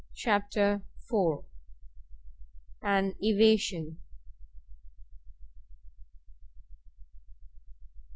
CHAPTER 0.15 0.81
iv 1.13 1.45
AN 2.81 3.13
EVASION. 3.21 3.99